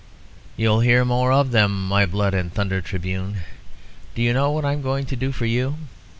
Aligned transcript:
"You'll 0.57 0.79
hear 0.79 1.05
more 1.05 1.31
of 1.31 1.51
them, 1.51 1.87
my 1.89 2.07
blood 2.07 2.33
and 2.33 2.51
thunder 2.51 2.81
tribune. 2.81 3.41
Do 4.15 4.23
you 4.23 4.33
know 4.33 4.49
what 4.49 4.65
I 4.65 4.73
am 4.73 4.81
going 4.81 5.05
to 5.05 5.15
do 5.15 5.31
for 5.31 5.45
you?" 5.45 5.77